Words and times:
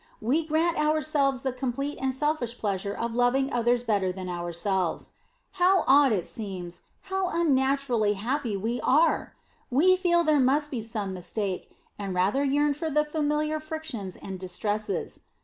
We 0.19 0.43
grant 0.43 0.79
ourselves 0.79 1.43
the 1.43 1.53
complete 1.53 1.99
and 2.01 2.11
selfish 2.11 2.57
pleasure 2.57 2.95
of 2.95 3.13
loving 3.13 3.53
others 3.53 3.83
better 3.83 4.11
than 4.11 4.29
ourselves. 4.29 5.11
How 5.51 5.83
odd 5.85 6.11
it 6.11 6.25
seems, 6.25 6.81
how 7.01 7.27
unnaturally 7.27 8.13
happy 8.13 8.57
we 8.57 8.81
are! 8.81 9.35
We 9.69 9.95
feel 9.95 10.23
there 10.23 10.39
must 10.39 10.71
be 10.71 10.81
some 10.81 11.13
mistake, 11.13 11.69
and 11.99 12.15
rather 12.15 12.43
yearn 12.43 12.73
for 12.73 12.89
the 12.89 13.05
familiar 13.05 13.59
frictions 13.59 14.15
and 14.15 14.39
distresses. 14.39 15.19